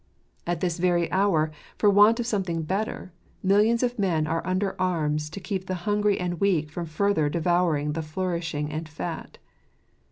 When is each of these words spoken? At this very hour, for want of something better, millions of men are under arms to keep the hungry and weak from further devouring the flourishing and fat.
At 0.47 0.61
this 0.61 0.79
very 0.79 1.11
hour, 1.11 1.51
for 1.77 1.87
want 1.87 2.19
of 2.19 2.25
something 2.25 2.63
better, 2.63 3.13
millions 3.43 3.83
of 3.83 3.99
men 3.99 4.25
are 4.25 4.41
under 4.47 4.75
arms 4.81 5.29
to 5.29 5.39
keep 5.39 5.67
the 5.67 5.75
hungry 5.85 6.19
and 6.19 6.39
weak 6.41 6.71
from 6.71 6.87
further 6.87 7.29
devouring 7.29 7.93
the 7.93 8.01
flourishing 8.01 8.71
and 8.71 8.89
fat. 8.89 9.37